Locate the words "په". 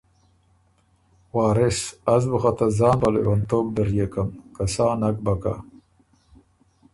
3.01-3.07